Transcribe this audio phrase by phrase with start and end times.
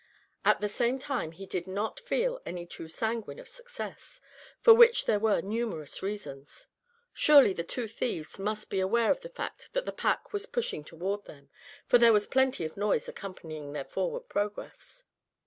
[0.43, 4.19] At the same time he did not feel any too sanguine of success,
[4.59, 6.65] for which there were numerous reasons.
[7.13, 10.83] Surely the two thieves must be aware of the fact that the pack was pushing
[10.83, 11.51] toward them,
[11.85, 15.03] for there was plenty of noise accompanying their forward progress.